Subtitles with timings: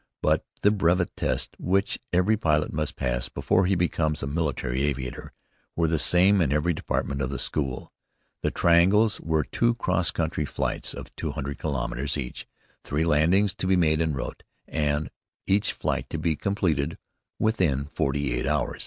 [0.23, 5.31] But the brevet tests, which every pilot must pass before he becomes a military aviator,
[5.75, 7.93] were the same in every department of the school.
[8.41, 12.47] The triangles were two cross country flights of two hundred kilometres each,
[12.83, 15.11] three landings to be made en route, and
[15.45, 16.97] each flight to be completed
[17.37, 18.79] within forty eight hours.